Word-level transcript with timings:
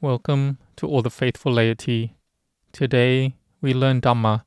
Welcome 0.00 0.58
to 0.76 0.86
all 0.86 1.02
the 1.02 1.10
faithful 1.10 1.54
laity. 1.54 2.14
Today 2.70 3.34
we 3.60 3.74
learn 3.74 4.00
Dhamma 4.00 4.44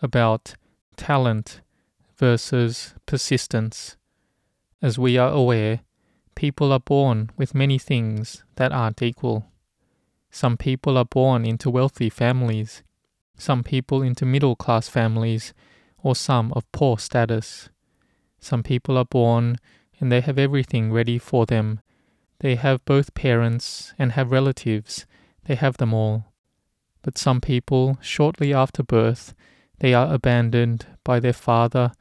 about 0.00 0.54
talent 0.94 1.60
versus 2.16 2.94
persistence. 3.04 3.96
As 4.80 5.00
we 5.00 5.18
are 5.18 5.32
aware, 5.32 5.80
people 6.36 6.72
are 6.72 6.78
born 6.78 7.32
with 7.36 7.52
many 7.52 7.80
things 7.80 8.44
that 8.54 8.70
aren't 8.70 9.02
equal. 9.02 9.46
Some 10.30 10.56
people 10.56 10.96
are 10.96 11.04
born 11.04 11.44
into 11.44 11.68
wealthy 11.68 12.08
families, 12.08 12.84
some 13.36 13.64
people 13.64 14.02
into 14.02 14.24
middle 14.24 14.54
class 14.54 14.88
families, 14.88 15.52
or 16.04 16.14
some 16.14 16.52
of 16.52 16.70
poor 16.70 16.96
status. 16.96 17.70
Some 18.38 18.62
people 18.62 18.96
are 18.96 19.04
born 19.04 19.56
and 19.98 20.12
they 20.12 20.20
have 20.20 20.38
everything 20.38 20.92
ready 20.92 21.18
for 21.18 21.44
them. 21.44 21.80
They 22.42 22.56
have 22.56 22.84
both 22.84 23.14
parents 23.14 23.94
and 24.00 24.12
have 24.12 24.32
relatives. 24.32 25.06
They 25.44 25.54
have 25.54 25.76
them 25.76 25.94
all. 25.94 26.26
But 27.02 27.16
some 27.16 27.40
people, 27.40 27.98
shortly 28.00 28.52
after 28.52 28.82
birth, 28.82 29.34
they 29.78 29.94
are 29.94 30.12
abandoned 30.12 30.86
by 31.04 31.20
their 31.20 31.32
father 31.32 31.92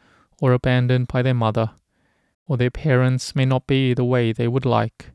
or 0.41 0.53
abandoned 0.53 1.07
by 1.07 1.21
their 1.21 1.35
mother, 1.35 1.71
or 2.47 2.57
their 2.57 2.71
parents 2.71 3.35
may 3.35 3.45
not 3.45 3.67
be 3.67 3.93
the 3.93 4.03
way 4.03 4.31
they 4.31 4.47
would 4.47 4.65
like. 4.65 5.11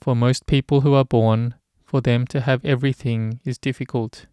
For 0.00 0.16
most 0.16 0.46
people 0.46 0.80
who 0.80 0.94
are 0.94 1.04
born, 1.04 1.54
for 1.84 2.00
them 2.00 2.26
to 2.26 2.40
have 2.40 2.64
everything 2.64 3.38
is 3.44 3.58
difficult. 3.58 4.26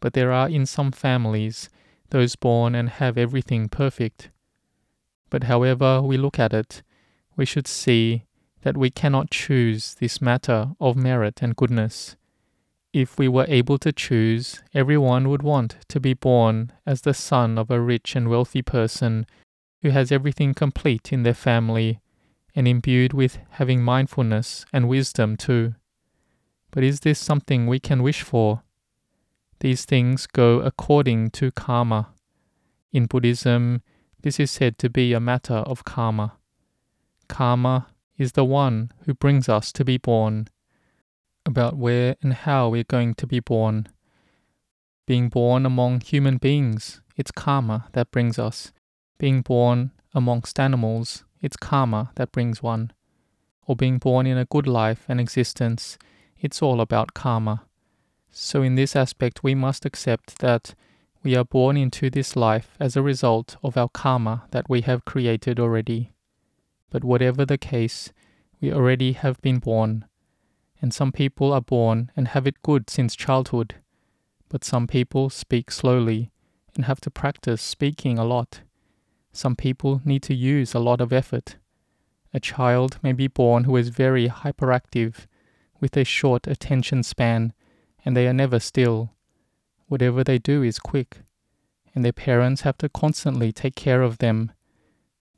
But 0.00 0.12
there 0.12 0.32
are 0.32 0.50
in 0.50 0.66
some 0.66 0.92
families 0.92 1.70
those 2.10 2.36
born 2.36 2.74
and 2.74 2.90
have 2.90 3.16
everything 3.16 3.70
perfect. 3.70 4.28
But 5.30 5.44
however 5.44 6.02
we 6.02 6.18
look 6.18 6.38
at 6.38 6.52
it, 6.52 6.82
we 7.36 7.46
should 7.46 7.66
see 7.66 8.26
that 8.62 8.76
we 8.76 8.90
cannot 8.90 9.30
choose 9.30 9.94
this 9.94 10.20
matter 10.20 10.70
of 10.80 10.96
merit 10.96 11.42
and 11.42 11.54
goodness. 11.56 12.16
If 12.92 13.18
we 13.18 13.28
were 13.28 13.46
able 13.48 13.78
to 13.78 13.92
choose, 13.92 14.62
everyone 14.74 15.28
would 15.28 15.42
want 15.42 15.76
to 15.88 16.00
be 16.00 16.14
born 16.14 16.72
as 16.86 17.02
the 17.02 17.14
son 17.14 17.58
of 17.58 17.70
a 17.70 17.80
rich 17.80 18.14
and 18.14 18.28
wealthy 18.28 18.62
person 18.62 19.26
who 19.82 19.90
has 19.90 20.12
everything 20.12 20.54
complete 20.54 21.12
in 21.12 21.22
their 21.22 21.34
family 21.34 22.00
and 22.54 22.68
imbued 22.68 23.12
with 23.12 23.38
having 23.50 23.82
mindfulness 23.82 24.64
and 24.72 24.88
wisdom 24.88 25.36
too. 25.36 25.74
But 26.70 26.84
is 26.84 27.00
this 27.00 27.18
something 27.18 27.66
we 27.66 27.80
can 27.80 28.02
wish 28.02 28.22
for? 28.22 28.62
These 29.60 29.84
things 29.84 30.26
go 30.26 30.60
according 30.60 31.30
to 31.30 31.50
karma. 31.50 32.10
In 32.92 33.06
Buddhism, 33.06 33.82
this 34.22 34.38
is 34.38 34.50
said 34.50 34.78
to 34.78 34.90
be 34.90 35.12
a 35.12 35.20
matter 35.20 35.54
of 35.54 35.84
karma. 35.84 36.34
Karma 37.28 37.86
is 38.22 38.32
the 38.32 38.44
one 38.44 38.90
who 39.04 39.12
brings 39.12 39.48
us 39.48 39.72
to 39.72 39.84
be 39.84 39.98
born, 39.98 40.46
about 41.44 41.76
where 41.76 42.16
and 42.22 42.32
how 42.32 42.68
we're 42.68 42.84
going 42.84 43.14
to 43.14 43.26
be 43.26 43.40
born. 43.40 43.88
Being 45.06 45.28
born 45.28 45.66
among 45.66 46.00
human 46.00 46.38
beings, 46.38 47.00
it's 47.16 47.32
karma 47.32 47.88
that 47.92 48.12
brings 48.12 48.38
us. 48.38 48.72
Being 49.18 49.42
born 49.42 49.90
amongst 50.14 50.60
animals, 50.60 51.24
it's 51.40 51.56
karma 51.56 52.12
that 52.14 52.30
brings 52.30 52.62
one. 52.62 52.92
Or 53.66 53.74
being 53.74 53.98
born 53.98 54.26
in 54.26 54.38
a 54.38 54.44
good 54.44 54.68
life 54.68 55.04
and 55.08 55.20
existence, 55.20 55.98
it's 56.40 56.62
all 56.62 56.80
about 56.80 57.14
karma. 57.14 57.64
So, 58.30 58.62
in 58.62 58.76
this 58.76 58.94
aspect, 58.96 59.42
we 59.42 59.54
must 59.54 59.84
accept 59.84 60.38
that 60.38 60.74
we 61.24 61.36
are 61.36 61.44
born 61.44 61.76
into 61.76 62.08
this 62.08 62.34
life 62.36 62.76
as 62.80 62.96
a 62.96 63.02
result 63.02 63.56
of 63.62 63.76
our 63.76 63.88
karma 63.88 64.44
that 64.52 64.68
we 64.68 64.80
have 64.82 65.04
created 65.04 65.60
already. 65.60 66.11
But 66.92 67.04
whatever 67.04 67.46
the 67.46 67.56
case, 67.56 68.12
we 68.60 68.70
already 68.70 69.12
have 69.12 69.40
been 69.40 69.60
born. 69.60 70.04
And 70.82 70.92
some 70.92 71.10
people 71.10 71.50
are 71.50 71.62
born 71.62 72.12
and 72.14 72.28
have 72.28 72.46
it 72.46 72.62
good 72.62 72.90
since 72.90 73.16
childhood. 73.16 73.76
But 74.50 74.62
some 74.62 74.86
people 74.86 75.30
speak 75.30 75.70
slowly 75.70 76.30
and 76.74 76.84
have 76.84 77.00
to 77.00 77.10
practice 77.10 77.62
speaking 77.62 78.18
a 78.18 78.26
lot. 78.26 78.60
Some 79.32 79.56
people 79.56 80.02
need 80.04 80.22
to 80.24 80.34
use 80.34 80.74
a 80.74 80.78
lot 80.80 81.00
of 81.00 81.14
effort. 81.14 81.56
A 82.34 82.40
child 82.40 82.98
may 83.02 83.12
be 83.12 83.26
born 83.26 83.64
who 83.64 83.76
is 83.76 83.88
very 83.88 84.28
hyperactive, 84.28 85.26
with 85.80 85.96
a 85.96 86.04
short 86.04 86.46
attention 86.46 87.02
span, 87.02 87.54
and 88.04 88.14
they 88.14 88.26
are 88.26 88.34
never 88.34 88.60
still. 88.60 89.12
Whatever 89.86 90.22
they 90.22 90.38
do 90.38 90.62
is 90.62 90.78
quick, 90.78 91.20
and 91.94 92.04
their 92.04 92.12
parents 92.12 92.62
have 92.62 92.76
to 92.78 92.88
constantly 92.90 93.50
take 93.50 93.76
care 93.76 94.02
of 94.02 94.18
them, 94.18 94.52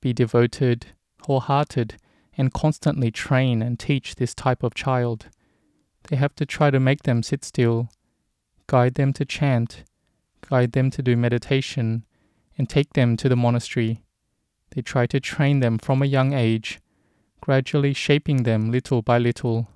be 0.01 0.13
devoted, 0.13 0.87
wholehearted 1.27 1.97
and 2.37 2.53
constantly 2.53 3.11
train 3.11 3.63
and 3.63 3.79
teach 3.79 4.17
this 4.17 4.35
type 4.35 4.63
of 4.63 4.75
child. 4.75 5.27
They 6.09 6.17
have 6.17 6.35
to 6.37 6.47
try 6.47 6.71
to 6.71 6.81
make 6.81 7.05
them 7.05 7.23
sit 7.23 7.45
still, 7.45 7.89
guide 8.67 8.95
them 8.95 9.13
to 9.15 9.25
chant, 9.25 9.85
guide 10.49 10.73
them 10.73 10.91
to 10.91 11.03
do 11.03 11.17
meditation, 11.17 12.05
and 12.59 12.69
take 12.69 12.93
them 12.93 13.17
to 13.17 13.29
the 13.29 13.37
monastery. 13.37 14.03
They 14.71 14.83
try 14.83 15.07
to 15.07 15.21
train 15.21 15.61
them 15.61 15.79
from 15.79 16.03
a 16.03 16.07
young 16.07 16.33
age, 16.33 16.81
gradually 17.41 17.93
shaping 17.93 18.43
them 18.43 18.71
little 18.71 19.03
by 19.03 19.19
little. 19.19 19.69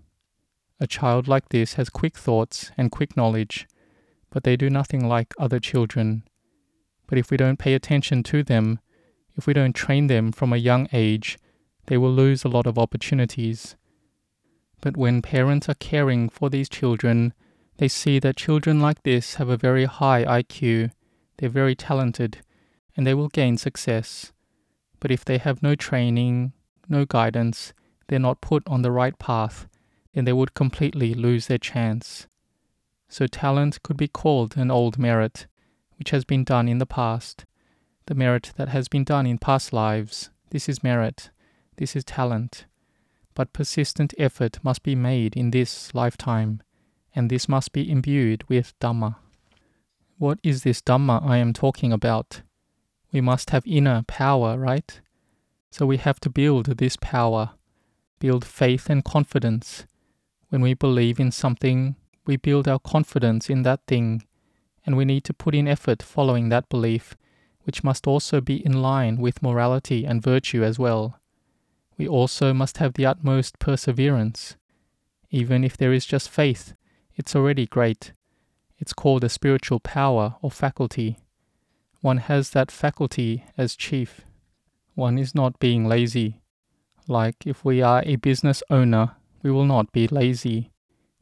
A 0.80 0.86
child 0.86 1.28
like 1.28 1.48
this 1.48 1.75
has 1.75 1.88
quick 1.88 2.16
thoughts 2.16 2.70
and 2.76 2.91
quick 2.91 3.16
knowledge, 3.16 3.66
but 4.30 4.44
they 4.44 4.56
do 4.56 4.70
nothing 4.70 5.06
like 5.09 5.34
other 5.38 5.60
children. 5.60 6.25
But 7.06 7.19
if 7.19 7.30
we 7.30 7.36
don't 7.36 7.59
pay 7.59 7.75
attention 7.75 8.22
to 8.25 8.42
them, 8.42 8.80
if 9.38 9.47
we 9.47 9.54
don't 9.54 9.72
train 9.72 10.09
them 10.09 10.32
from 10.32 10.53
a 10.53 10.56
young 10.56 10.88
age, 10.93 11.38
they 11.87 11.97
will 11.97 12.12
lose 12.12 12.44
a 12.44 12.49
lot 12.49 12.66
of 12.66 12.76
opportunities. 12.76 13.76
But 14.81 14.97
when 14.97 15.22
parents 15.22 15.69
are 15.69 15.75
caring 15.75 16.28
for 16.28 16.50
these 16.50 16.69
children, 16.69 17.32
they 17.78 17.87
see 17.87 18.19
that 18.19 18.37
children 18.37 18.81
like 18.81 19.04
this 19.04 19.37
have 19.37 19.48
a 19.48 19.56
very 19.56 19.84
high 19.84 20.25
IQ, 20.25 20.91
they're 21.37 21.48
very 21.48 21.77
talented, 21.77 22.38
and 22.97 23.06
they 23.06 23.15
will 23.15 23.28
gain 23.28 23.56
success. 23.56 24.32
But 24.98 25.12
if 25.12 25.25
they 25.25 25.38
have 25.38 25.62
no 25.62 25.77
training, 25.77 26.53
no 26.88 27.04
guidance, 27.04 27.72
they're 28.09 28.19
not 28.19 28.41
put 28.41 28.65
on 28.66 28.82
the 28.82 28.91
right 28.91 29.16
path, 29.21 29.69
then 30.15 30.25
they 30.25 30.32
would 30.32 30.54
completely 30.54 31.15
lose 31.15 31.47
their 31.47 31.59
chance. 31.59 32.27
So 33.09 33.28
talent 33.28 33.84
could 33.84 33.97
be 33.97 34.09
called 34.09 34.56
an 34.56 34.72
old 34.72 34.98
merit, 34.98 35.47
which 35.97 36.10
has 36.10 36.25
been 36.25 36.43
done 36.43 36.66
in 36.66 36.78
the 36.78 36.87
past, 36.87 37.44
the 38.08 38.14
merit 38.14 38.52
that 38.56 38.69
has 38.70 38.88
been 38.88 39.04
done 39.04 39.26
in 39.26 39.36
past 39.36 39.70
lives. 39.70 40.30
This 40.50 40.66
is 40.66 40.82
merit, 40.82 41.28
this 41.76 41.94
is 41.94 42.04
talent. 42.04 42.64
But 43.34 43.52
persistent 43.52 44.14
effort 44.16 44.58
must 44.62 44.82
be 44.82 44.94
made 44.94 45.36
in 45.36 45.50
this 45.50 45.94
lifetime, 45.94 46.62
and 47.14 47.28
this 47.28 47.48
must 47.48 47.72
be 47.72 47.88
imbued 47.88 48.48
with 48.48 48.72
Dhamma. 48.80 49.16
What 50.16 50.38
is 50.42 50.62
this 50.62 50.80
Dhamma 50.80 51.22
I 51.22 51.36
am 51.36 51.52
talking 51.52 51.92
about? 51.92 52.41
We 53.12 53.20
must 53.20 53.50
have 53.50 53.66
inner 53.66 54.02
power, 54.06 54.58
right? 54.58 55.00
So 55.70 55.84
we 55.84 55.98
have 55.98 56.18
to 56.20 56.30
build 56.30 56.78
this 56.78 56.97
power, 56.97 57.50
build 58.18 58.44
faith 58.44 58.88
and 58.88 59.04
confidence. 59.04 59.84
When 60.48 60.62
we 60.62 60.72
believe 60.72 61.20
in 61.20 61.30
something, 61.30 61.94
we 62.24 62.36
build 62.36 62.66
our 62.66 62.78
confidence 62.78 63.50
in 63.50 63.64
that 63.64 63.80
thing, 63.86 64.24
and 64.86 64.97
we 64.97 65.04
need 65.04 65.24
to 65.24 65.34
put 65.34 65.54
in 65.54 65.68
effort 65.68 66.02
following 66.02 66.48
that 66.48 66.70
belief 66.70 67.14
which 67.68 67.84
must 67.84 68.06
also 68.06 68.40
be 68.40 68.64
in 68.64 68.80
line 68.80 69.18
with 69.18 69.42
morality 69.42 70.06
and 70.06 70.22
virtue 70.22 70.64
as 70.64 70.78
well. 70.78 71.20
We 71.98 72.08
also 72.08 72.54
must 72.54 72.78
have 72.78 72.94
the 72.94 73.04
utmost 73.04 73.58
perseverance. 73.58 74.56
Even 75.30 75.62
if 75.62 75.76
there 75.76 75.92
is 75.92 76.06
just 76.06 76.30
faith, 76.30 76.72
it's 77.14 77.36
already 77.36 77.66
great. 77.66 78.12
It's 78.78 78.94
called 78.94 79.22
a 79.22 79.28
spiritual 79.28 79.80
power 79.80 80.36
or 80.40 80.50
faculty. 80.50 81.18
One 82.00 82.16
has 82.16 82.48
that 82.50 82.70
faculty 82.70 83.44
as 83.58 83.76
chief. 83.76 84.22
One 84.94 85.18
is 85.18 85.34
not 85.34 85.58
being 85.58 85.86
lazy. 85.86 86.40
Like 87.06 87.46
if 87.46 87.66
we 87.66 87.82
are 87.82 88.02
a 88.06 88.16
business 88.16 88.62
owner, 88.70 89.10
we 89.42 89.50
will 89.50 89.66
not 89.66 89.92
be 89.92 90.08
lazy. 90.08 90.70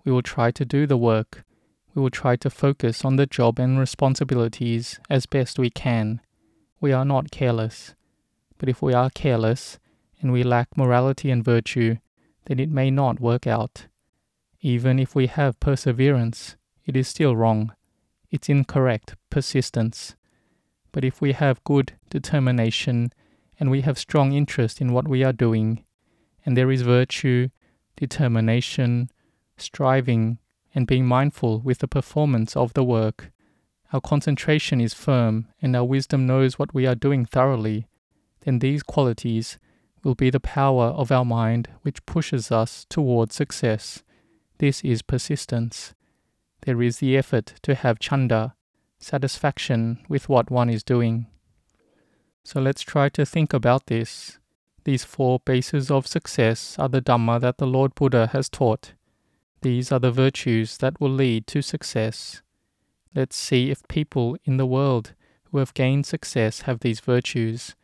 We 0.04 0.12
will 0.12 0.22
try 0.22 0.52
to 0.52 0.64
do 0.64 0.87
the 0.87 0.96
work. 0.96 1.42
We 1.92 2.02
will 2.02 2.10
try 2.10 2.37
to 2.37 2.50
focus 2.50 3.04
on 3.04 3.16
the 3.16 3.26
job 3.26 3.58
and 3.58 3.81
responsibilities 3.81 5.00
as 5.10 5.26
best 5.26 5.58
we 5.58 5.70
can 5.70 6.20
we 6.81 6.93
are 6.93 7.05
not 7.05 7.31
careless. 7.31 7.94
But 8.58 8.69
if 8.69 8.82
we 8.82 8.93
are 8.94 9.11
careless 9.11 9.78
and 10.20 10.32
we 10.32 10.43
lack 10.43 10.76
morality 10.76 11.31
and 11.31 11.44
virtue, 11.44 11.96
then 12.46 12.58
it 12.58 12.70
may 12.70 12.90
not 12.90 13.20
work 13.20 13.46
out. 13.46 13.87
Even 14.61 14.99
if 14.99 15.14
we 15.14 15.26
have 15.26 15.61
perseverance, 15.61 16.56
it 16.84 16.96
is 16.96 17.08
still 17.08 17.37
wrong. 17.37 17.73
It's 18.31 18.49
incorrect 18.49 19.14
persistence. 19.31 20.17
But 20.93 21.05
if 21.05 21.20
we 21.20 21.32
have 21.32 21.62
good 21.64 21.93
determination 22.11 23.12
and 23.61 23.70
we 23.70 23.82
have 23.82 23.99
strong 23.99 24.32
interest 24.32 24.81
in 24.81 24.93
what 24.93 25.08
we 25.08 25.23
are 25.23 25.32
doing, 25.32 25.84
and 26.44 26.56
there 26.56 26.70
is 26.70 26.82
virtue, 26.82 27.49
determination, 27.96 29.11
striving, 29.56 30.38
and 30.75 30.87
being 30.87 31.06
mindful 31.06 31.61
with 31.61 31.78
the 31.78 31.88
performance 31.88 32.56
of 32.56 32.75
the 32.75 32.84
work, 32.84 33.31
our 33.93 34.00
concentration 34.00 34.81
is 34.81 34.94
firm, 34.94 35.47
and 35.62 35.77
our 35.77 35.85
wisdom 35.85 36.27
knows 36.27 36.59
what 36.59 36.75
we 36.75 36.87
are 36.87 36.94
doing 36.94 37.25
thoroughly, 37.25 37.87
then 38.41 38.59
these 38.59 38.83
qualities 38.83 39.59
will 40.03 40.15
be 40.15 40.31
the 40.31 40.41
power 40.41 40.87
of 40.87 41.11
our 41.11 41.25
mind 41.25 41.69
which 41.83 42.06
pushes 42.06 42.53
us 42.53 42.87
towards 42.88 43.35
success, 43.35 44.03
This 44.59 44.83
is 44.83 45.03
persistence. 45.03 45.94
There 46.62 46.81
is 46.81 46.99
the 46.99 47.17
effort 47.17 47.55
to 47.62 47.75
have 47.75 47.99
chanda, 47.99 48.55
satisfaction 48.99 49.99
with 50.09 50.29
what 50.29 50.50
one 50.50 50.71
is 50.71 50.83
doing. 50.83 51.27
So 52.44 52.61
let's 52.61 52.83
try 52.83 53.09
to 53.11 53.27
think 53.27 53.53
about 53.53 53.87
this. 53.87 54.38
These 54.85 55.05
four 55.05 55.41
bases 55.41 55.91
of 55.91 56.06
success 56.06 56.79
are 56.79 56.88
the 56.88 57.03
Dhamma 57.03 57.41
that 57.41 57.59
the 57.59 57.67
Lord 57.67 57.94
Buddha 57.94 58.29
has 58.29 58.49
taught. 58.49 58.93
These 59.62 59.91
are 59.91 59.99
the 59.99 60.12
virtues 60.12 60.79
that 60.79 61.00
will 61.00 61.11
lead 61.11 61.47
to 61.49 61.61
success. 61.61 62.41
Let's 63.16 63.34
see 63.34 63.70
if 63.70 63.88
people 63.88 64.36
in 64.44 64.58
the 64.58 64.66
world 64.66 65.14
who 65.44 65.56
have 65.56 65.72
gained 65.72 66.04
success 66.04 66.60
have 66.62 66.80
these 66.80 67.00
virtues. 67.00 67.74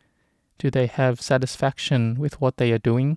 Do 0.58 0.70
they 0.70 0.86
have 0.86 1.22
satisfaction 1.22 2.16
with 2.18 2.38
what 2.38 2.58
they 2.58 2.70
are 2.70 2.78
doing? 2.78 3.16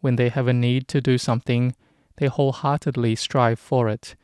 When 0.00 0.14
they 0.14 0.28
have 0.28 0.46
a 0.46 0.52
need 0.52 0.86
to 0.86 1.00
do 1.00 1.18
something, 1.18 1.74
they 2.18 2.28
wholeheartedly 2.28 3.16
strive 3.16 3.58
for 3.58 3.88
it. 3.88 4.14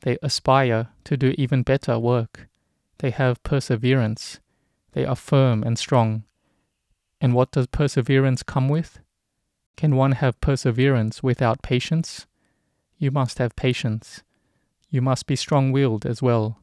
They 0.00 0.16
aspire 0.22 0.88
to 1.04 1.16
do 1.18 1.34
even 1.36 1.62
better 1.62 1.98
work. 1.98 2.48
They 3.00 3.10
have 3.10 3.42
perseverance. 3.42 4.40
They 4.92 5.04
are 5.04 5.14
firm 5.14 5.62
and 5.62 5.78
strong. 5.78 6.24
And 7.20 7.34
what 7.34 7.50
does 7.50 7.66
perseverance 7.66 8.42
come 8.42 8.70
with? 8.70 9.00
Can 9.76 9.94
one 9.94 10.12
have 10.12 10.40
perseverance 10.40 11.22
without 11.22 11.60
patience? 11.60 12.26
You 12.96 13.10
must 13.10 13.36
have 13.36 13.54
patience. 13.56 14.22
You 14.88 15.02
must 15.02 15.26
be 15.26 15.36
strong 15.36 15.72
willed 15.72 16.06
as 16.06 16.22
well. 16.22 16.62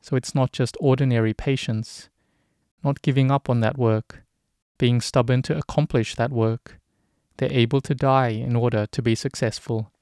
So 0.00 0.16
it's 0.16 0.34
not 0.34 0.52
just 0.52 0.76
ordinary 0.80 1.34
patience, 1.34 2.08
not 2.82 3.02
giving 3.02 3.30
up 3.30 3.50
on 3.50 3.60
that 3.60 3.78
work, 3.78 4.24
being 4.78 5.00
stubborn 5.00 5.42
to 5.42 5.58
accomplish 5.58 6.14
that 6.14 6.30
work. 6.30 6.80
They're 7.36 7.52
able 7.52 7.80
to 7.82 7.94
die 7.94 8.28
in 8.28 8.56
order 8.56 8.86
to 8.86 9.02
be 9.02 9.14
successful. 9.14 9.92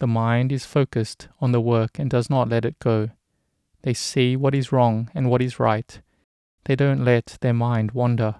The 0.00 0.06
mind 0.06 0.52
is 0.52 0.64
focused 0.64 1.28
on 1.40 1.52
the 1.52 1.60
work 1.60 1.98
and 1.98 2.10
does 2.10 2.28
not 2.30 2.48
let 2.48 2.64
it 2.64 2.78
go. 2.78 3.10
They 3.82 3.94
see 3.94 4.36
what 4.36 4.54
is 4.54 4.72
wrong 4.72 5.10
and 5.14 5.30
what 5.30 5.42
is 5.42 5.58
right. 5.60 6.00
They 6.64 6.76
don't 6.76 7.04
let 7.04 7.38
their 7.40 7.54
mind 7.54 7.92
wander. 7.92 8.36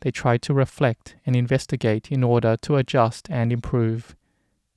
They 0.00 0.10
try 0.10 0.36
to 0.38 0.54
reflect 0.54 1.16
and 1.24 1.34
investigate 1.34 2.12
in 2.12 2.22
order 2.22 2.56
to 2.62 2.76
adjust 2.76 3.28
and 3.30 3.52
improve. 3.52 4.14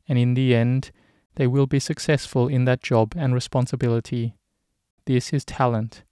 And 0.07 0.17
in 0.17 0.33
the 0.33 0.55
end, 0.55 0.91
they 1.39 1.47
will 1.47 1.67
be 1.67 1.79
successful 1.79 2.49
in 2.49 2.65
that 2.65 2.83
job 2.83 3.13
and 3.15 3.33
responsibility. 3.33 4.35
This 5.05 5.31
is 5.31 5.45
talent, 5.45 6.03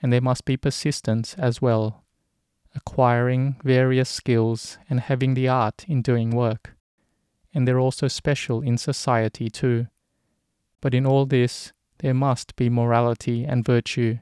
and 0.00 0.12
there 0.12 0.20
must 0.20 0.44
be 0.44 0.56
persistence 0.56 1.34
as 1.34 1.60
well, 1.60 2.04
acquiring 2.72 3.56
various 3.64 4.08
skills 4.08 4.78
and 4.88 5.00
having 5.00 5.34
the 5.34 5.48
art 5.48 5.84
in 5.88 6.00
doing 6.00 6.30
work. 6.30 6.76
And 7.52 7.66
they're 7.66 7.80
also 7.80 8.06
special 8.06 8.62
in 8.62 8.78
society 8.78 9.50
too. 9.50 9.88
But 10.80 10.94
in 10.94 11.06
all 11.06 11.26
this, 11.26 11.72
there 11.98 12.14
must 12.14 12.54
be 12.54 12.70
morality 12.70 13.42
and 13.42 13.64
virtue. 13.64 14.18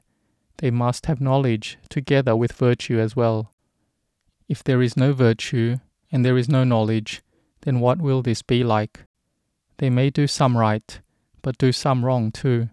They 0.57 0.71
must 0.71 1.05
have 1.05 1.21
knowledge 1.21 1.77
together 1.87 2.35
with 2.35 2.53
virtue 2.53 2.99
as 2.99 3.15
well. 3.15 3.53
If 4.49 4.63
there 4.63 4.81
is 4.81 4.97
no 4.97 5.13
virtue 5.13 5.77
and 6.11 6.25
there 6.25 6.35
is 6.35 6.49
no 6.49 6.63
knowledge, 6.63 7.21
then 7.61 7.79
what 7.79 8.01
will 8.01 8.23
this 8.23 8.41
be 8.41 8.63
like? 8.63 9.05
They 9.81 9.89
may 9.89 10.11
do 10.11 10.27
some 10.27 10.55
right, 10.55 11.01
but 11.41 11.57
do 11.57 11.71
some 11.71 12.05
wrong 12.05 12.31
too. 12.31 12.69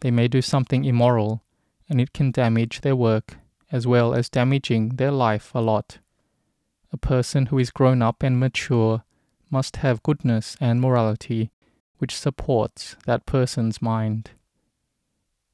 They 0.00 0.10
may 0.10 0.26
do 0.26 0.42
something 0.42 0.84
immoral, 0.84 1.44
and 1.88 2.00
it 2.00 2.12
can 2.12 2.32
damage 2.32 2.80
their 2.80 2.96
work 2.96 3.36
as 3.70 3.86
well 3.86 4.12
as 4.12 4.28
damaging 4.28 4.96
their 4.96 5.12
life 5.12 5.52
a 5.54 5.60
lot. 5.60 5.98
A 6.92 6.96
person 6.96 7.46
who 7.46 7.60
is 7.60 7.70
grown 7.70 8.02
up 8.02 8.24
and 8.24 8.40
mature 8.40 9.04
must 9.50 9.76
have 9.76 10.02
goodness 10.02 10.56
and 10.60 10.80
morality 10.80 11.52
which 11.98 12.18
supports 12.18 12.96
that 13.06 13.24
person's 13.24 13.80
mind. 13.80 14.32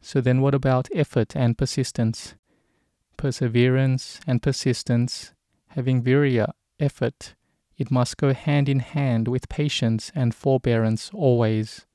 So 0.01 0.23
then, 0.23 0.41
what 0.41 0.55
about 0.55 0.89
effort 0.95 1.37
and 1.37 1.59
persistence? 1.59 2.35
Perseverance 3.19 4.21
and 4.27 4.41
persistence, 4.41 5.35
having 5.69 6.03
virya, 6.03 6.53
effort, 6.81 7.35
it 7.77 7.91
must 7.91 8.17
go 8.17 8.33
hand 8.33 8.69
in 8.69 8.81
hand 8.81 9.29
with 9.29 9.49
patience 9.49 10.13
and 10.15 10.35
forbearance 10.35 11.11
always. 11.13 11.87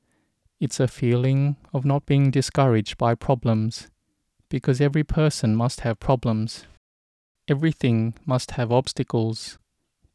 It's 0.59 0.79
a 0.79 0.87
feeling 0.87 1.57
of 1.73 1.85
not 1.85 2.05
being 2.05 2.31
discouraged 2.31 2.97
by 2.97 3.15
problems, 3.15 3.89
because 4.49 4.81
every 4.81 5.03
person 5.03 5.55
must 5.55 5.81
have 5.81 5.99
problems. 5.99 6.65
Everything 7.47 8.15
must 8.25 8.51
have 8.51 8.71
obstacles, 8.71 9.57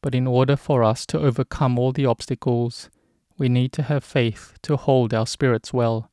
but 0.03 0.15
in 0.15 0.27
order 0.27 0.57
for 0.57 0.83
us 0.83 1.07
to 1.07 1.19
overcome 1.19 1.79
all 1.79 1.93
the 1.93 2.07
obstacles, 2.07 2.91
we 3.39 3.49
need 3.49 3.73
to 3.73 3.83
have 3.83 4.05
faith 4.05 4.55
to 4.63 4.77
hold 4.77 5.15
our 5.15 5.27
spirits 5.27 5.73
well. 5.73 6.11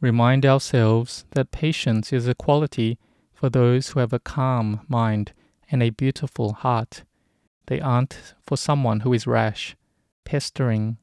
Remind 0.00 0.44
ourselves 0.44 1.24
that 1.32 1.50
patience 1.50 2.12
is 2.12 2.26
a 2.26 2.34
quality 2.34 2.98
for 3.32 3.48
those 3.48 3.90
who 3.90 4.00
have 4.00 4.12
a 4.12 4.18
calm 4.18 4.80
mind 4.88 5.32
and 5.70 5.82
a 5.82 5.90
beautiful 5.90 6.52
heart. 6.52 7.04
They 7.70 7.80
aren't 7.80 8.34
for 8.42 8.56
someone 8.56 9.00
who 9.00 9.12
is 9.12 9.28
rash, 9.28 9.76
pestering, 10.24 10.96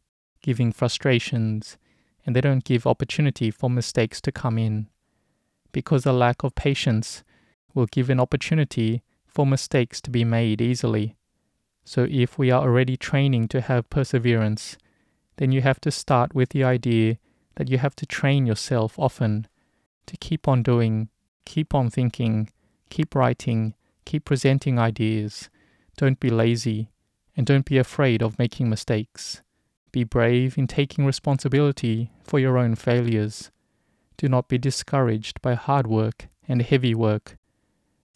giving 0.43 0.73
frustrations, 0.73 1.77
and 2.25 2.35
they 2.35 2.41
don't 2.41 2.65
give 2.65 2.85
opportunity 2.85 3.51
for 3.51 3.69
mistakes 3.69 4.19
to 4.23 4.33
come 4.33 4.57
in. 4.57 4.87
Because 5.71 6.05
a 6.05 6.11
lack 6.11 6.43
of 6.43 6.55
patience 6.55 7.23
will 7.73 7.85
give 7.85 8.09
an 8.09 8.19
opportunity 8.19 9.01
for 9.25 9.47
mistakes 9.47 10.01
to 10.01 10.09
be 10.09 10.25
made 10.25 10.61
easily. 10.61 11.15
So 11.85 12.05
if 12.09 12.37
we 12.37 12.51
are 12.51 12.63
already 12.63 12.97
training 12.97 13.47
to 13.47 13.61
have 13.61 13.89
perseverance, 13.89 14.77
then 15.37 15.53
you 15.53 15.61
have 15.61 15.79
to 15.79 15.89
start 15.89 16.35
with 16.35 16.49
the 16.49 16.65
idea 16.65 17.17
that 17.55 17.69
you 17.69 17.77
have 17.77 17.95
to 17.95 18.05
train 18.05 18.45
yourself 18.45 18.99
often 18.99 19.47
to 20.05 20.17
keep 20.17 20.49
on 20.49 20.63
doing, 20.63 21.07
keep 21.45 21.73
on 21.73 21.89
thinking, 21.89 22.49
keep 22.89 23.15
writing, 23.15 23.73
keep 24.03 24.25
presenting 24.25 24.77
ideas. 24.77 25.49
Don't 25.97 26.19
be 26.19 26.29
lazy 26.29 26.91
and 27.35 27.45
don't 27.45 27.65
be 27.65 27.77
afraid 27.77 28.21
of 28.21 28.39
making 28.39 28.69
mistakes. 28.69 29.41
Be 29.91 30.03
brave 30.03 30.57
in 30.57 30.67
taking 30.67 31.05
responsibility 31.05 32.11
for 32.23 32.39
your 32.39 32.57
own 32.57 32.75
failures. 32.75 33.51
Do 34.15 34.29
not 34.29 34.47
be 34.47 34.59
discouraged 34.59 35.41
by 35.41 35.55
hard 35.55 35.87
work 35.87 36.27
and 36.47 36.61
heavy 36.61 36.93
work. 36.93 37.37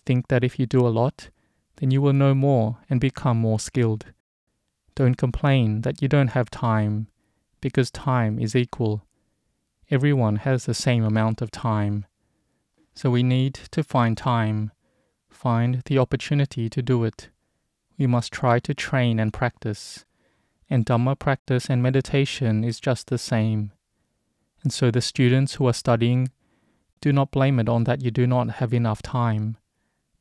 Think 0.06 0.28
that 0.28 0.44
if 0.44 0.60
you 0.60 0.68
do 0.68 0.86
a 0.86 0.90
lot, 0.90 1.30
then 1.78 1.90
you 1.90 2.02
will 2.02 2.14
know 2.14 2.36
more 2.36 2.78
and 2.88 3.02
become 3.02 3.38
more 3.38 3.60
skilled. 3.60 4.06
Don't 4.94 5.18
complain 5.18 5.82
that 5.82 6.04
you 6.04 6.08
don't 6.08 6.30
have 6.30 6.52
time, 6.52 7.08
because 7.62 7.90
time 7.90 8.38
is 8.38 8.56
equal. 8.56 9.06
Everyone 9.90 10.36
has 10.38 10.66
the 10.66 10.76
same 10.76 11.04
amount 11.04 11.42
of 11.42 11.50
time. 11.50 12.06
So 12.94 13.10
we 13.10 13.24
need 13.24 13.56
to 13.72 13.84
find 13.84 14.16
time, 14.16 14.72
find 15.30 15.82
the 15.86 15.98
opportunity 15.98 16.70
to 16.70 16.82
do 16.84 17.04
it. 17.04 17.31
We 18.02 18.08
must 18.08 18.34
try 18.34 18.58
to 18.58 18.74
train 18.74 19.20
and 19.20 19.32
practice 19.32 20.06
and 20.68 20.88
Dhamma 20.88 21.20
practice 21.20 21.70
and 21.70 21.84
meditation 21.84 22.64
is 22.64 22.80
just 22.80 23.10
the 23.10 23.20
same. 23.20 23.74
And 24.64 24.74
so 24.74 24.90
the 24.90 25.02
students 25.02 25.54
who 25.54 25.68
are 25.68 25.74
studying, 25.74 26.30
do 27.00 27.14
not 27.14 27.30
blame 27.30 27.60
it 27.60 27.70
on 27.70 27.84
that 27.84 28.02
you 28.02 28.10
do 28.10 28.26
not 28.26 28.54
have 28.54 28.74
enough 28.74 29.04
time. 29.04 29.56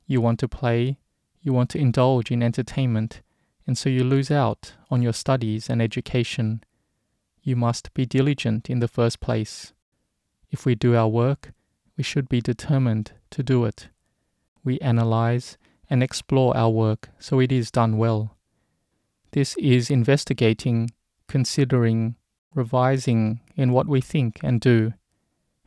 You 0.06 0.20
want 0.20 0.40
to 0.40 0.46
play, 0.46 0.98
you 1.40 1.54
want 1.54 1.70
to 1.70 1.78
indulge 1.78 2.30
in 2.30 2.42
entertainment, 2.42 3.22
and 3.66 3.78
so 3.78 3.88
you 3.88 4.04
lose 4.04 4.30
out 4.30 4.74
on 4.90 5.00
your 5.00 5.14
studies 5.14 5.70
and 5.70 5.80
education. 5.80 6.62
You 7.42 7.56
must 7.56 7.94
be 7.94 8.04
diligent 8.04 8.68
in 8.68 8.80
the 8.80 8.88
first 8.88 9.20
place. 9.20 9.72
If 10.50 10.66
we 10.66 10.74
do 10.74 10.94
our 10.96 11.08
work, 11.08 11.52
we 11.96 12.04
should 12.04 12.28
be 12.28 12.42
determined 12.42 13.12
to 13.30 13.42
do 13.42 13.64
it. 13.64 13.88
We 14.62 14.78
analyze 14.80 15.56
and 15.90 16.02
explore 16.02 16.56
our 16.56 16.70
work 16.70 17.10
so 17.18 17.40
it 17.40 17.50
is 17.50 17.70
done 17.70 17.98
well. 17.98 18.36
This 19.32 19.56
is 19.58 19.90
investigating, 19.90 20.90
considering, 21.28 22.16
revising 22.54 23.40
in 23.56 23.72
what 23.72 23.86
we 23.86 24.00
think 24.00 24.38
and 24.42 24.60
do. 24.60 24.94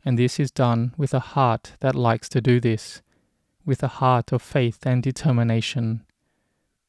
And 0.04 0.18
this 0.18 0.40
is 0.40 0.50
done 0.50 0.94
with 0.96 1.14
a 1.14 1.20
heart 1.20 1.72
that 1.80 1.94
likes 1.94 2.28
to 2.30 2.40
do 2.40 2.60
this, 2.60 3.02
with 3.64 3.82
a 3.82 3.88
heart 3.88 4.32
of 4.32 4.42
faith 4.42 4.84
and 4.84 5.02
determination. 5.02 6.04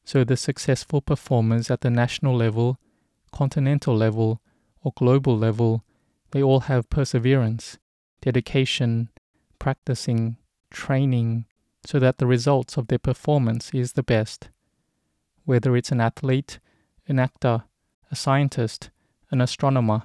So 0.04 0.22
the 0.24 0.36
successful 0.36 1.00
performers 1.00 1.70
at 1.70 1.80
the 1.80 1.90
national 1.90 2.36
level, 2.36 2.78
continental 3.32 3.96
level, 3.96 4.40
or 4.82 4.92
global 4.96 5.36
level, 5.36 5.82
they 6.32 6.42
all 6.42 6.60
have 6.60 6.90
perseverance, 6.90 7.78
dedication, 8.20 9.08
practicing, 9.58 10.36
training, 10.70 11.46
so 11.86 11.98
that 12.00 12.18
the 12.18 12.26
results 12.26 12.76
of 12.76 12.88
their 12.88 12.98
performance 12.98 13.70
is 13.72 13.92
the 13.92 14.02
best. 14.02 14.48
Whether 15.44 15.76
it's 15.76 15.92
an 15.92 16.00
athlete, 16.00 16.58
an 17.06 17.18
actor, 17.18 17.64
a 18.10 18.16
scientist, 18.16 18.90
an 19.30 19.40
astronomer 19.40 20.02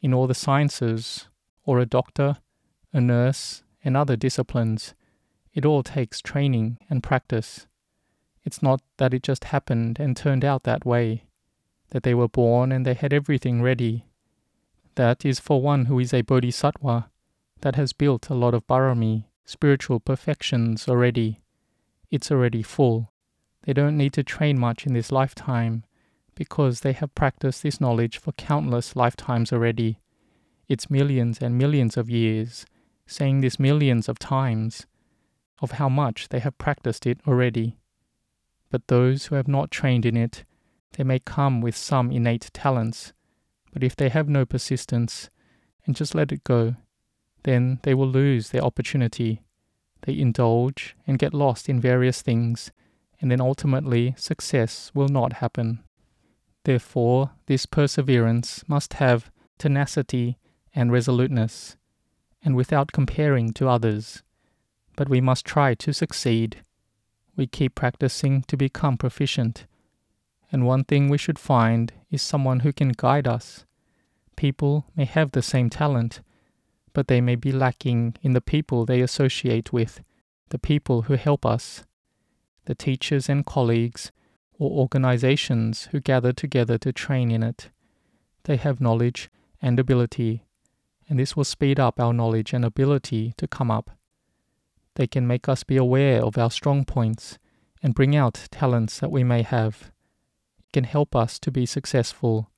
in 0.00 0.14
all 0.14 0.26
the 0.26 0.34
sciences, 0.34 1.28
or 1.64 1.80
a 1.80 1.86
doctor, 1.86 2.36
a 2.92 3.00
nurse, 3.00 3.64
and 3.84 3.96
other 3.96 4.16
disciplines. 4.16 4.94
It 5.52 5.64
all 5.64 5.82
takes 5.82 6.20
training 6.20 6.78
and 6.88 7.02
practice. 7.02 7.66
It's 8.44 8.62
not 8.62 8.80
that 8.98 9.12
it 9.12 9.22
just 9.22 9.44
happened 9.44 9.98
and 9.98 10.16
turned 10.16 10.44
out 10.44 10.62
that 10.62 10.86
way, 10.86 11.24
that 11.90 12.02
they 12.02 12.14
were 12.14 12.28
born 12.28 12.72
and 12.72 12.86
they 12.86 12.94
had 12.94 13.12
everything 13.12 13.62
ready. 13.62 14.06
That 14.94 15.24
is 15.24 15.40
for 15.40 15.60
one 15.60 15.86
who 15.86 15.98
is 15.98 16.14
a 16.14 16.22
bodhisattva 16.22 17.10
that 17.60 17.74
has 17.74 17.92
built 17.92 18.28
a 18.28 18.34
lot 18.34 18.54
of 18.54 18.66
barami, 18.66 19.24
spiritual 19.46 20.00
perfections 20.00 20.88
already. 20.88 21.40
It's 22.10 22.30
already 22.30 22.62
full. 22.62 23.12
They 23.62 23.72
don't 23.72 23.96
need 23.96 24.12
to 24.14 24.22
train 24.22 24.58
much 24.58 24.86
in 24.86 24.92
this 24.92 25.10
lifetime 25.10 25.84
because 26.34 26.80
they 26.80 26.92
have 26.92 27.14
practiced 27.14 27.62
this 27.62 27.80
knowledge 27.80 28.18
for 28.18 28.32
countless 28.32 28.94
lifetimes 28.94 29.52
already. 29.52 30.00
It's 30.68 30.90
millions 30.90 31.38
and 31.40 31.56
millions 31.56 31.96
of 31.96 32.10
years, 32.10 32.66
saying 33.06 33.40
this 33.40 33.58
millions 33.58 34.08
of 34.08 34.18
times, 34.18 34.86
of 35.62 35.72
how 35.72 35.88
much 35.88 36.28
they 36.28 36.40
have 36.40 36.58
practiced 36.58 37.06
it 37.06 37.18
already. 37.26 37.78
But 38.70 38.88
those 38.88 39.26
who 39.26 39.36
have 39.36 39.48
not 39.48 39.70
trained 39.70 40.04
in 40.04 40.16
it, 40.16 40.44
they 40.96 41.04
may 41.04 41.20
come 41.20 41.60
with 41.60 41.76
some 41.76 42.10
innate 42.10 42.50
talents, 42.52 43.12
but 43.72 43.84
if 43.84 43.94
they 43.94 44.08
have 44.08 44.28
no 44.28 44.44
persistence 44.44 45.30
and 45.86 45.94
just 45.94 46.14
let 46.14 46.32
it 46.32 46.42
go, 46.42 46.74
then 47.46 47.78
they 47.84 47.94
will 47.94 48.08
lose 48.08 48.50
their 48.50 48.64
opportunity. 48.64 49.40
They 50.02 50.18
indulge 50.18 50.96
and 51.06 51.18
get 51.18 51.32
lost 51.32 51.68
in 51.68 51.80
various 51.80 52.20
things, 52.20 52.72
and 53.20 53.30
then 53.30 53.40
ultimately 53.40 54.14
success 54.18 54.90
will 54.94 55.08
not 55.08 55.34
happen. 55.34 55.78
Therefore, 56.64 57.30
this 57.46 57.64
perseverance 57.64 58.64
must 58.66 58.94
have 58.94 59.30
tenacity 59.58 60.38
and 60.74 60.90
resoluteness, 60.90 61.76
and 62.42 62.56
without 62.56 62.90
comparing 62.90 63.52
to 63.52 63.68
others. 63.68 64.24
But 64.96 65.08
we 65.08 65.20
must 65.20 65.46
try 65.46 65.74
to 65.74 65.92
succeed. 65.92 66.62
We 67.36 67.46
keep 67.46 67.76
practicing 67.76 68.42
to 68.48 68.56
become 68.56 68.96
proficient. 68.96 69.66
And 70.50 70.66
one 70.66 70.82
thing 70.82 71.08
we 71.08 71.18
should 71.18 71.38
find 71.38 71.92
is 72.10 72.22
someone 72.22 72.60
who 72.60 72.72
can 72.72 72.88
guide 72.88 73.28
us. 73.28 73.64
People 74.34 74.86
may 74.96 75.04
have 75.04 75.30
the 75.30 75.42
same 75.42 75.70
talent, 75.70 76.20
but 76.96 77.08
they 77.08 77.20
may 77.20 77.36
be 77.36 77.52
lacking 77.52 78.14
in 78.22 78.32
the 78.32 78.40
people 78.40 78.86
they 78.86 79.02
associate 79.02 79.70
with, 79.70 80.00
the 80.48 80.58
people 80.58 81.02
who 81.02 81.12
help 81.12 81.44
us, 81.44 81.84
the 82.64 82.74
teachers 82.74 83.28
and 83.28 83.44
colleagues 83.44 84.10
or 84.58 84.70
organizations 84.70 85.90
who 85.92 86.00
gather 86.00 86.32
together 86.32 86.78
to 86.78 86.94
train 86.94 87.30
in 87.30 87.42
it. 87.42 87.68
They 88.44 88.56
have 88.56 88.80
knowledge 88.80 89.28
and 89.60 89.78
ability, 89.78 90.46
and 91.06 91.18
this 91.18 91.36
will 91.36 91.44
speed 91.44 91.78
up 91.78 92.00
our 92.00 92.14
knowledge 92.14 92.54
and 92.54 92.64
ability 92.64 93.34
to 93.36 93.46
come 93.46 93.70
up. 93.70 93.90
They 94.94 95.06
can 95.06 95.26
make 95.26 95.50
us 95.50 95.64
be 95.64 95.76
aware 95.76 96.24
of 96.24 96.38
our 96.38 96.50
strong 96.50 96.86
points 96.86 97.38
and 97.82 97.94
bring 97.94 98.16
out 98.16 98.48
talents 98.50 99.00
that 99.00 99.10
we 99.10 99.22
may 99.22 99.42
have. 99.42 99.92
It 100.60 100.72
can 100.72 100.84
help 100.84 101.14
us 101.14 101.38
to 101.40 101.50
be 101.50 101.66
successful. 101.66 102.50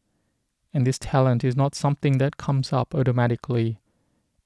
And 0.72 0.86
this 0.86 1.00
talent 1.00 1.42
is 1.42 1.56
not 1.56 1.74
something 1.74 2.18
that 2.18 2.36
comes 2.36 2.72
up 2.72 2.94
automatically. 2.94 3.80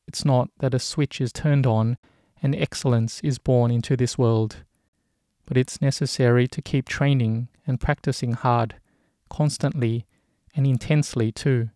It's 0.07 0.25
not 0.25 0.51
that 0.59 0.75
a 0.75 0.79
switch 0.79 1.21
is 1.21 1.33
turned 1.33 1.67
on 1.67 1.99
and 2.43 2.55
excellence 2.55 3.21
is 3.23 3.39
born 3.39 3.71
into 3.71 3.97
this 3.97 4.19
world. 4.19 4.65
But 5.47 5.57
it's 5.57 5.81
necessary 5.81 6.49
to 6.49 6.63
keep 6.63 6.89
training 6.89 7.49
and 7.67 7.81
practicing 7.81 8.33
hard, 8.33 8.77
constantly 9.31 10.07
and 10.55 10.67
intensely 10.67 11.31
too. 11.31 11.71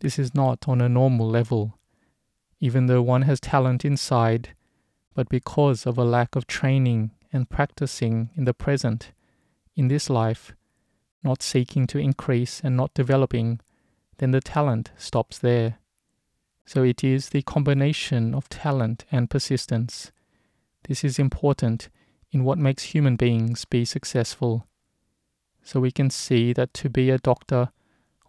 This 0.00 0.18
is 0.18 0.34
not 0.34 0.66
on 0.66 0.80
a 0.80 0.88
normal 0.88 1.28
level. 1.28 1.78
Even 2.58 2.86
though 2.86 3.02
one 3.02 3.22
has 3.22 3.40
talent 3.40 3.84
inside, 3.84 4.50
but 5.14 5.28
because 5.28 5.86
of 5.86 5.98
a 5.98 6.04
lack 6.04 6.36
of 6.36 6.46
training 6.46 7.10
and 7.32 7.48
practicing 7.48 8.30
in 8.36 8.44
the 8.44 8.54
present, 8.54 9.12
in 9.76 9.88
this 9.88 10.08
life, 10.08 10.54
not 11.22 11.42
seeking 11.42 11.86
to 11.86 11.98
increase 11.98 12.60
and 12.62 12.76
not 12.76 12.94
developing, 12.94 13.60
then 14.18 14.30
the 14.30 14.40
talent 14.40 14.90
stops 14.96 15.38
there. 15.38 15.78
So 16.72 16.84
it 16.84 17.02
is 17.02 17.30
the 17.30 17.42
combination 17.42 18.32
of 18.32 18.48
talent 18.48 19.04
and 19.10 19.28
persistence. 19.28 20.12
This 20.86 21.02
is 21.02 21.18
important 21.18 21.88
in 22.30 22.44
what 22.44 22.58
makes 22.58 22.94
human 22.94 23.16
beings 23.16 23.64
be 23.64 23.84
successful. 23.84 24.68
So 25.64 25.80
we 25.80 25.90
can 25.90 26.10
see 26.10 26.52
that 26.52 26.72
to 26.74 26.88
be 26.88 27.10
a 27.10 27.18
doctor 27.18 27.70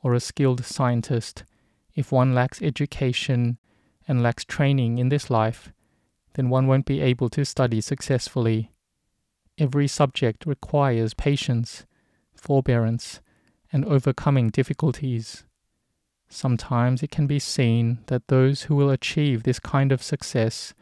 or 0.01 0.15
a 0.15 0.19
skilled 0.19 0.65
scientist, 0.65 1.43
if 1.93 2.11
one 2.11 2.33
lacks 2.33 2.63
education 2.63 3.59
and 4.07 4.23
lacks 4.23 4.43
training 4.43 4.97
in 4.97 5.09
this 5.09 5.29
life, 5.29 5.71
then 6.33 6.49
one 6.49 6.65
won't 6.65 6.87
be 6.87 6.99
able 6.99 7.29
to 7.29 7.45
study 7.45 7.79
successfully. 7.79 8.71
Every 9.59 9.87
subject 9.87 10.47
requires 10.47 11.13
patience, 11.13 11.85
forbearance, 12.33 13.21
and 13.71 13.85
overcoming 13.85 14.49
difficulties. 14.49 15.43
Sometimes 16.33 17.03
it 17.03 17.11
can 17.11 17.27
be 17.27 17.39
seen 17.39 17.99
that 18.07 18.29
those 18.29 18.63
who 18.63 18.75
will 18.75 18.89
achieve 18.89 19.43
this 19.43 19.59
kind 19.59 19.91
of 19.91 20.01
success, 20.01 20.73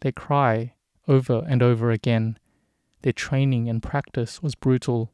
they 0.00 0.12
cry 0.12 0.74
over 1.08 1.46
and 1.48 1.62
over 1.62 1.90
again. 1.90 2.38
Their 3.00 3.14
training 3.14 3.70
and 3.70 3.82
practice 3.82 4.42
was 4.42 4.54
brutal. 4.54 5.10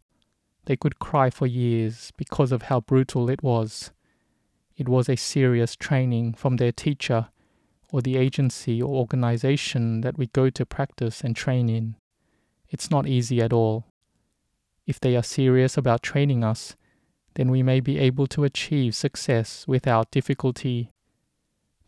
They 0.64 0.76
could 0.76 0.98
cry 0.98 1.30
for 1.30 1.46
years 1.46 2.12
because 2.16 2.50
of 2.50 2.62
how 2.62 2.80
brutal 2.80 3.30
it 3.30 3.40
was. 3.44 3.92
It 4.76 4.88
was 4.88 5.08
a 5.08 5.14
serious 5.14 5.76
training 5.76 6.34
from 6.34 6.56
their 6.56 6.72
teacher 6.72 7.28
or 7.92 8.02
the 8.02 8.16
agency 8.16 8.82
or 8.82 8.96
organization 8.96 10.00
that 10.00 10.18
we 10.18 10.26
go 10.26 10.50
to 10.50 10.66
practice 10.66 11.20
and 11.20 11.36
train 11.36 11.68
in. 11.68 11.94
It's 12.68 12.90
not 12.90 13.06
easy 13.06 13.40
at 13.40 13.52
all. 13.52 13.84
If 14.88 14.98
they 14.98 15.14
are 15.14 15.22
serious 15.22 15.76
about 15.76 16.02
training 16.02 16.42
us, 16.42 16.74
then 17.34 17.50
we 17.50 17.62
may 17.62 17.80
be 17.80 17.98
able 17.98 18.26
to 18.28 18.44
achieve 18.44 18.94
success 18.94 19.64
without 19.66 20.10
difficulty. 20.10 20.90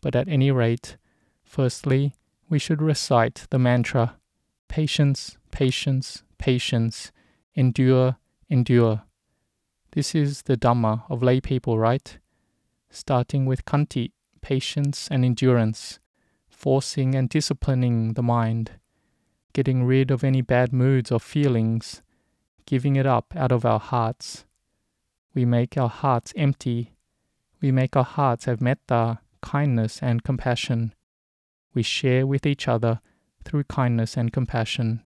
But 0.01 0.15
at 0.15 0.27
any 0.27 0.51
rate, 0.51 0.97
firstly, 1.43 2.13
we 2.49 2.59
should 2.59 2.81
recite 2.81 3.47
the 3.49 3.59
mantra 3.59 4.15
patience, 4.67 5.37
patience, 5.51 6.23
patience, 6.37 7.11
endure, 7.55 8.17
endure. 8.49 9.03
This 9.91 10.13
is 10.13 10.43
the 10.43 10.57
Dhamma 10.57 11.03
of 11.09 11.23
lay 11.23 11.41
people, 11.41 11.79
right? 11.79 12.17
Starting 12.89 13.45
with 13.45 13.65
Kanti, 13.65 14.11
patience 14.41 15.07
and 15.09 15.25
endurance, 15.25 15.99
forcing 16.49 17.15
and 17.15 17.29
disciplining 17.29 18.13
the 18.13 18.23
mind, 18.23 18.71
getting 19.53 19.83
rid 19.83 20.11
of 20.11 20.23
any 20.23 20.41
bad 20.41 20.71
moods 20.73 21.11
or 21.11 21.19
feelings, 21.19 22.01
giving 22.65 22.95
it 22.95 23.05
up 23.05 23.33
out 23.35 23.51
of 23.51 23.65
our 23.65 23.79
hearts. 23.79 24.45
We 25.37 25.45
make 25.45 25.77
our 25.77 25.87
hearts 25.87 26.33
empty. 26.35 26.95
We 27.61 27.71
make 27.71 27.95
our 27.95 28.03
hearts 28.03 28.45
have 28.45 28.59
metta, 28.59 29.19
kindness, 29.43 30.01
and 30.01 30.23
compassion. 30.23 30.95
We 31.75 31.83
share 31.83 32.25
with 32.25 32.47
each 32.47 32.67
other 32.67 33.01
through 33.45 33.65
kindness 33.65 34.17
and 34.17 34.33
compassion. 34.33 35.03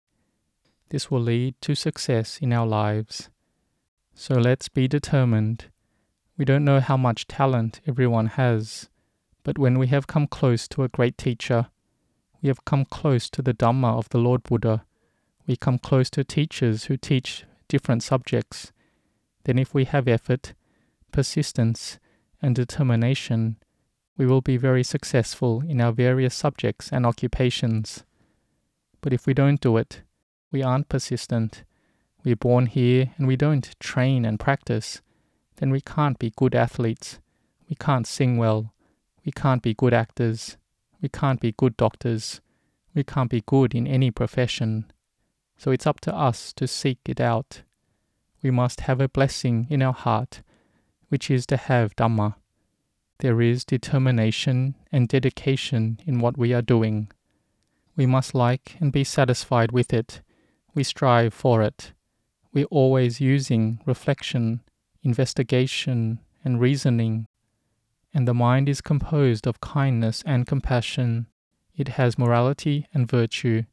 This 0.90 1.10
will 1.10 1.20
lead 1.20 1.56
to 1.62 1.74
success 1.74 2.38
in 2.40 2.52
our 2.52 2.64
lives. 2.64 3.28
So 4.14 4.34
let's 4.34 4.68
be 4.68 4.86
determined. 4.86 5.64
We 6.38 6.44
don't 6.44 6.64
know 6.64 6.78
how 6.78 6.96
much 6.96 7.26
talent 7.26 7.80
everyone 7.84 8.26
has, 8.26 8.88
but 9.42 9.58
when 9.58 9.80
we 9.80 9.88
have 9.88 10.06
come 10.06 10.28
close 10.28 10.68
to 10.68 10.84
a 10.84 10.88
great 10.88 11.18
teacher, 11.18 11.70
we 12.40 12.46
have 12.46 12.64
come 12.64 12.84
close 12.84 13.28
to 13.30 13.42
the 13.42 13.52
Dhamma 13.52 13.98
of 13.98 14.08
the 14.10 14.18
Lord 14.18 14.44
Buddha. 14.44 14.84
We 15.48 15.56
come 15.56 15.80
close 15.80 16.08
to 16.10 16.22
teachers 16.22 16.84
who 16.84 16.96
teach 16.96 17.46
different 17.66 18.04
subjects. 18.04 18.70
Then, 19.44 19.58
if 19.58 19.74
we 19.74 19.84
have 19.84 20.08
effort, 20.08 20.54
persistence, 21.12 21.98
and 22.42 22.54
determination, 22.54 23.56
we 24.16 24.26
will 24.26 24.40
be 24.40 24.56
very 24.56 24.82
successful 24.82 25.62
in 25.66 25.80
our 25.80 25.92
various 25.92 26.34
subjects 26.34 26.90
and 26.92 27.06
occupations. 27.06 28.04
But 29.00 29.12
if 29.12 29.26
we 29.26 29.34
don't 29.34 29.60
do 29.60 29.76
it, 29.76 30.02
we 30.52 30.62
aren't 30.62 30.88
persistent, 30.88 31.64
we're 32.24 32.36
born 32.36 32.66
here 32.66 33.14
and 33.16 33.26
we 33.26 33.36
don't 33.36 33.78
train 33.80 34.24
and 34.24 34.38
practice, 34.38 35.00
then 35.56 35.70
we 35.70 35.80
can't 35.80 36.18
be 36.18 36.32
good 36.36 36.54
athletes, 36.54 37.18
we 37.68 37.76
can't 37.76 38.06
sing 38.06 38.36
well, 38.36 38.74
we 39.24 39.32
can't 39.32 39.62
be 39.62 39.74
good 39.74 39.92
actors. 39.92 40.56
We 41.00 41.08
can't 41.08 41.40
be 41.40 41.52
good 41.52 41.76
doctors. 41.76 42.40
We 42.94 43.04
can't 43.04 43.30
be 43.30 43.42
good 43.44 43.74
in 43.74 43.86
any 43.86 44.10
profession. 44.10 44.90
So 45.56 45.70
it's 45.70 45.86
up 45.86 46.00
to 46.00 46.14
us 46.14 46.52
to 46.54 46.66
seek 46.66 46.98
it 47.06 47.20
out. 47.20 47.62
We 48.42 48.50
must 48.50 48.82
have 48.82 49.00
a 49.00 49.08
blessing 49.08 49.66
in 49.70 49.82
our 49.82 49.92
heart, 49.92 50.42
which 51.08 51.30
is 51.30 51.46
to 51.46 51.56
have 51.56 51.96
Dhamma. 51.96 52.36
There 53.18 53.40
is 53.42 53.64
determination 53.64 54.76
and 54.90 55.08
dedication 55.08 56.00
in 56.06 56.20
what 56.20 56.38
we 56.38 56.54
are 56.54 56.62
doing. 56.62 57.10
We 57.96 58.06
must 58.06 58.34
like 58.34 58.76
and 58.80 58.92
be 58.92 59.04
satisfied 59.04 59.72
with 59.72 59.92
it. 59.92 60.22
We 60.74 60.84
strive 60.84 61.34
for 61.34 61.62
it. 61.62 61.92
We're 62.52 62.64
always 62.66 63.20
using 63.20 63.80
reflection, 63.84 64.60
investigation, 65.02 66.20
and 66.44 66.60
reasoning 66.60 67.26
and 68.12 68.26
the 68.26 68.34
mind 68.34 68.68
is 68.68 68.80
composed 68.80 69.46
of 69.46 69.60
kindness 69.60 70.22
and 70.26 70.46
compassion. 70.46 71.26
It 71.76 71.88
has 71.88 72.18
morality 72.18 72.86
and 72.92 73.08
virtue. 73.08 73.64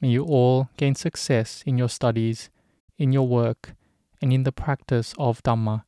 May 0.00 0.08
you 0.08 0.24
all 0.24 0.68
gain 0.76 0.94
success 0.94 1.62
in 1.64 1.78
your 1.78 1.88
studies, 1.88 2.50
in 2.98 3.12
your 3.12 3.26
work, 3.26 3.74
and 4.22 4.32
in 4.32 4.44
the 4.44 4.52
practice 4.52 5.12
of 5.18 5.42
Dhamma. 5.42 5.84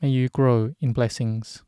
May 0.00 0.10
you 0.10 0.28
grow 0.28 0.74
in 0.80 0.92
blessings. 0.92 1.64